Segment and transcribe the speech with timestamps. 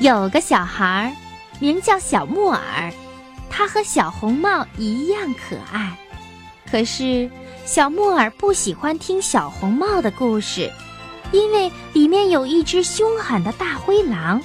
[0.00, 1.14] 有个小孩，
[1.58, 2.90] 名叫小木耳，
[3.50, 5.94] 他和小红帽一样可爱。
[6.70, 7.30] 可是
[7.66, 10.72] 小木耳不喜欢听小红帽的故事，
[11.32, 14.40] 因为里面有一只凶狠的大灰狼。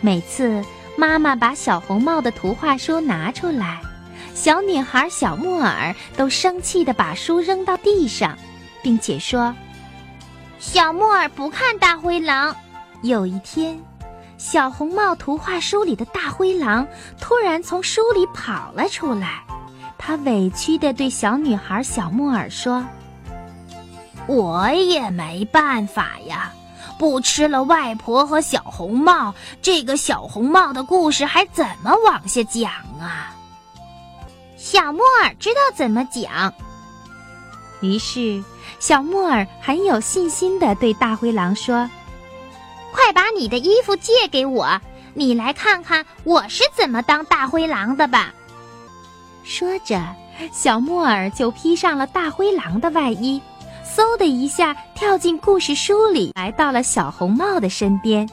[0.00, 0.60] 每次
[0.96, 3.80] 妈妈把小红帽的图画书拿出来，
[4.34, 8.36] 小女孩小木耳都生气地把书扔到地上，
[8.82, 9.54] 并且说
[10.58, 12.56] ：“小木耳不看大灰狼。”
[13.02, 13.80] 有一天。
[14.44, 16.86] 小红帽图画书里的大灰狼
[17.18, 19.42] 突然从书里跑了出来，
[19.96, 22.84] 他委屈地对小女孩小木耳说
[24.28, 26.52] ：“我也没办法呀，
[26.98, 33.34] 不吃了外婆和小红帽，这个小红帽的故事还怎么往下讲啊？”
[34.58, 36.52] 小木耳知道怎么讲，
[37.80, 38.44] 于是
[38.78, 41.88] 小木耳很有信心地对大灰狼说。
[42.94, 44.80] 快把你的衣服借给我，
[45.14, 48.32] 你来看看我是怎么当大灰狼的吧。
[49.42, 50.00] 说着，
[50.52, 53.42] 小木耳就披上了大灰狼的外衣，
[53.84, 58.28] 嗖的一下跳进故事书里，来到了小红帽的身边。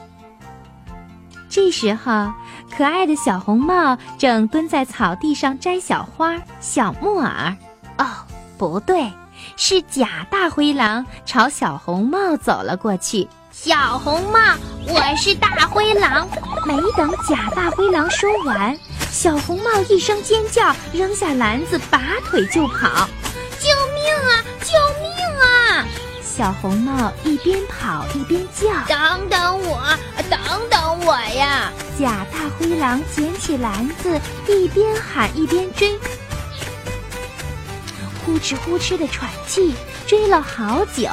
[1.50, 2.32] 这时候，
[2.74, 6.40] 可爱的小红帽正蹲在草地上摘小花。
[6.60, 7.54] 小木耳，
[7.98, 8.06] 哦，
[8.56, 9.12] 不对，
[9.56, 13.28] 是假大灰狼朝小红帽走了过去。
[13.52, 14.38] 小红帽，
[14.88, 16.26] 我是大灰狼。
[16.66, 18.76] 没等假大灰狼说完，
[19.10, 23.06] 小红帽一声尖叫，扔下篮子，拔腿就跑。
[23.60, 24.42] 救命啊！
[24.60, 25.86] 救命啊！
[26.22, 29.82] 小红帽一边跑一边叫：“等等我，
[30.30, 31.70] 等等我呀！”
[32.00, 34.18] 假大灰狼捡起篮子，
[34.48, 35.94] 一边喊一边追，
[38.24, 39.74] 呼哧呼哧的喘气，
[40.06, 41.06] 追了好久。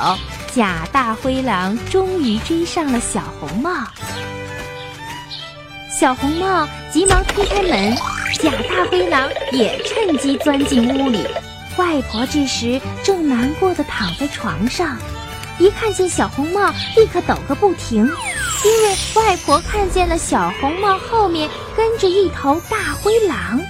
[0.55, 3.69] 假大灰狼终于追上了小红帽，
[5.99, 7.95] 小红帽急忙推开门，
[8.41, 11.23] 假大灰狼也趁机钻进屋里。
[11.77, 14.97] 外婆这时正难过的躺在床上，
[15.59, 18.03] 一看见小红帽，立刻抖个不停，
[18.65, 23.61] 因为外婆看见了小红帽后面跟着一头大灰狼。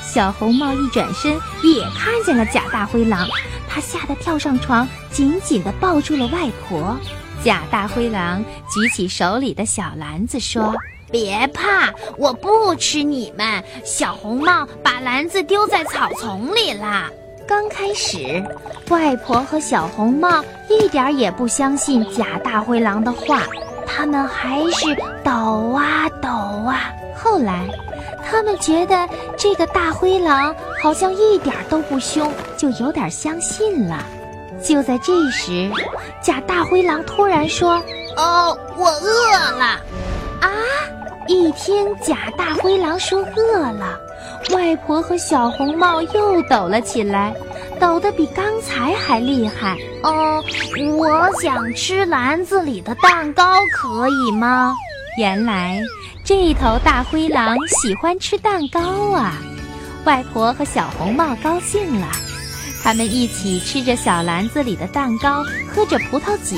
[0.00, 1.32] 小红帽一转身，
[1.64, 3.26] 也看见了假大灰狼。
[3.72, 6.94] 他吓得跳上床，紧紧地抱住了外婆。
[7.42, 10.74] 假大灰狼举起手里的小篮子，说
[11.10, 17.08] ：“别怕，我不吃你们。”小红帽把篮子丢在草丛里啦。
[17.48, 18.44] 刚开始，
[18.90, 23.40] 外婆和小红帽一点也不相信假大灰狼的话，
[23.86, 24.94] 他们还是
[25.24, 25.32] 抖
[25.72, 26.92] 啊抖啊。
[27.16, 27.66] 后来。
[28.24, 29.06] 他们觉得
[29.36, 34.04] 这个大灰狼好像一点都不凶，就有点相信了。
[34.60, 35.70] 就在这时，
[36.20, 37.80] 假大灰狼突然说
[38.18, 39.80] ：“哦，我饿了。”
[40.42, 40.50] 啊！
[41.28, 43.96] 一听假大灰狼说饿了，
[44.52, 47.32] 外婆和小红帽又抖了起来，
[47.78, 49.78] 抖得比刚才还厉害。
[50.02, 50.42] 哦，
[50.96, 54.74] 我想吃篮子里的蛋糕，可以吗？
[55.16, 55.80] 原来。
[56.24, 58.80] 这头大灰狼喜欢吃蛋糕
[59.12, 59.34] 啊！
[60.04, 62.08] 外婆和小红帽高兴了，
[62.82, 66.56] 他们一起吃着小篮子里的蛋糕，喝着葡萄酒。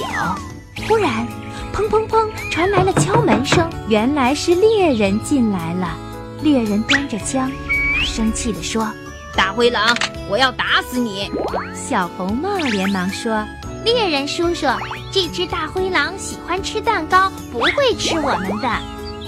[0.87, 1.27] 突然，
[1.72, 3.69] 砰砰砰，传来了敲门声。
[3.88, 5.97] 原来是猎人进来了。
[6.43, 7.50] 猎人端着枪，
[7.99, 8.91] 他生气地说
[9.37, 9.94] ：“大灰狼，
[10.31, 11.31] 我要打死你！”
[11.75, 13.44] 小红帽连忙说
[13.85, 14.67] ：“猎人叔叔，
[15.12, 18.69] 这只大灰狼喜欢吃蛋糕，不会吃我们的。”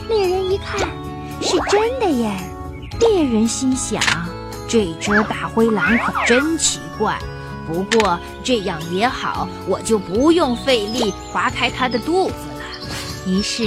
[0.09, 0.81] 猎人一看，
[1.43, 2.35] 是真的耶！
[3.01, 4.01] 猎人心想：
[4.69, 7.19] 这只大灰狼可真奇怪。
[7.67, 12.63] 不过这样也好，我就不用费力划开它的肚子了。
[13.27, 13.65] 于是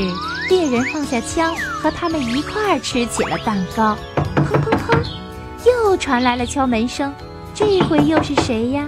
[0.50, 3.98] 猎人放下枪，和他们一块儿吃起了蛋糕。
[4.38, 5.04] 砰砰砰，
[5.66, 7.14] 又传来了敲门声。
[7.54, 8.88] 这回又是谁呀？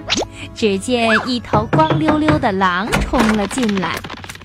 [0.56, 3.96] 只见一头光溜溜的狼冲了进来。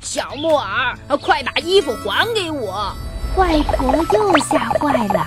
[0.01, 2.93] 小木耳，快把衣服还给我！
[3.37, 5.27] 外婆又吓坏了，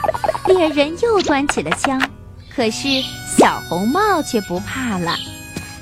[0.53, 2.01] 猎人又端起了枪，
[2.55, 2.87] 可是
[3.37, 5.15] 小红帽却不怕了。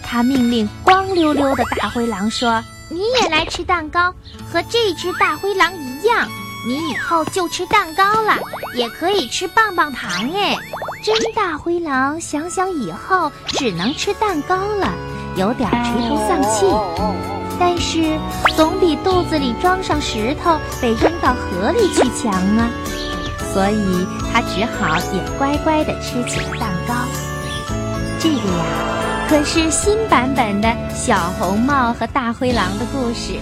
[0.03, 4.13] 他命令光溜溜的大灰狼说：“你也来吃蛋糕，
[4.51, 6.27] 和这只大灰狼一样。
[6.65, 8.37] 你以后就吃蛋糕了，
[8.75, 10.55] 也可以吃棒棒糖。”哎，
[11.03, 14.93] 真大灰狼想想以后只能吃蛋糕了，
[15.35, 16.65] 有点垂头丧气。
[17.59, 18.19] 但是
[18.55, 22.69] 总比肚子里装上石头被扔到河里去强啊！
[23.57, 26.93] 所以他只好也乖乖地吃起了蛋糕。
[28.19, 33.39] 这个呀，可是新版本的小红帽和大灰狼的故事。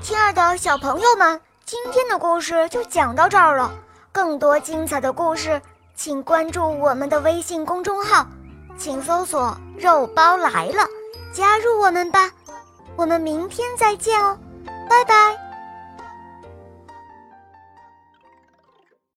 [0.00, 3.70] 亲爱的小朋友们，今天的故事就讲到这儿了。
[4.10, 5.62] 更多精彩的故事，
[5.94, 8.26] 请关注我们的微信公众号，
[8.76, 10.82] 请搜索“肉包来了”，
[11.32, 12.28] 加入我们吧。
[12.96, 14.36] 我们明天再见哦，
[14.90, 15.53] 拜拜。